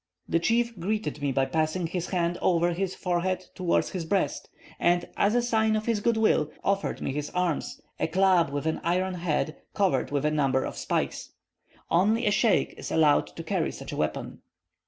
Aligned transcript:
The 0.27 0.39
chief 0.39 0.79
greeted 0.79 1.21
me 1.21 1.31
by 1.31 1.45
passing 1.45 1.85
his 1.85 2.07
hand 2.07 2.39
over 2.41 2.73
his 2.73 2.95
forehead 2.95 3.45
towards 3.53 3.91
his 3.91 4.03
breast; 4.03 4.49
and, 4.79 5.07
as 5.15 5.35
a 5.35 5.43
sign 5.43 5.75
of 5.75 5.85
his 5.85 5.99
good 5.99 6.17
will, 6.17 6.49
offered 6.63 7.01
me 7.03 7.13
his 7.13 7.29
arms, 7.35 7.79
a 7.99 8.07
club 8.07 8.49
with 8.49 8.65
an 8.65 8.81
iron 8.83 9.13
head, 9.13 9.57
covered 9.75 10.09
with 10.09 10.25
a 10.25 10.31
number 10.31 10.63
of 10.63 10.75
spikes. 10.75 11.33
Only 11.91 12.25
a 12.25 12.31
sheikh 12.31 12.73
is 12.79 12.91
allowed 12.91 13.27
to 13.27 13.43
carry 13.43 13.71
such 13.71 13.91
a 13.91 13.95
weapon. 13.95 14.41